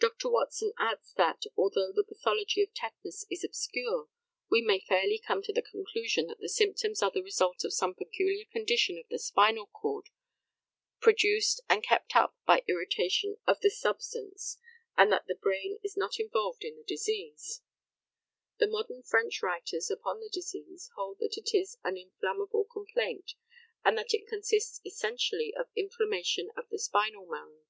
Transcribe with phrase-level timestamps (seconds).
[0.00, 0.28] Dr.
[0.28, 4.08] Watson adds that, although the pathology of tetanus is obscure,
[4.50, 7.94] we may fairly come to the conclusion that the symptoms are the result of some
[7.94, 10.08] peculiar condition of the spinal cord,
[11.00, 14.58] produced and kept up by irritation of the substance,
[14.96, 17.62] and that the brain is not involved in the disease;
[18.58, 23.34] the modern French writers upon the disease hold that it is an inflammable complaint,
[23.84, 27.60] and that it consists essentially of inflammation of the spinal marrow.